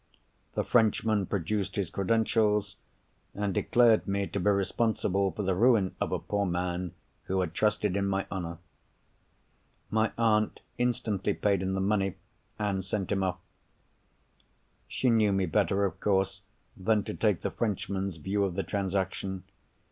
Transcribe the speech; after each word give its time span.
The 0.53 0.63
Frenchman 0.63 1.27
produced 1.27 1.75
his 1.75 1.91
credentials, 1.91 2.75
and 3.35 3.53
declared 3.53 4.07
me 4.07 4.25
to 4.25 4.39
be 4.39 4.49
responsible 4.49 5.29
for 5.29 5.43
the 5.43 5.53
ruin 5.53 5.95
of 6.01 6.11
a 6.11 6.17
poor 6.17 6.47
man, 6.47 6.93
who 7.25 7.39
had 7.41 7.53
trusted 7.53 7.95
in 7.95 8.07
my 8.07 8.25
honour. 8.31 8.57
My 9.91 10.11
aunt 10.17 10.61
instantly 10.79 11.35
paid 11.35 11.61
him 11.61 11.75
the 11.75 11.81
money, 11.81 12.15
and 12.57 12.83
sent 12.83 13.11
him 13.11 13.21
off. 13.21 13.37
She 14.87 15.11
knew 15.11 15.31
me 15.31 15.45
better 15.45 15.85
of 15.85 15.99
course 15.99 16.41
than 16.75 17.03
to 17.03 17.13
take 17.13 17.41
the 17.41 17.51
Frenchman's 17.51 18.15
view 18.17 18.43
of 18.43 18.55
the 18.55 18.63
transaction. 18.63 19.43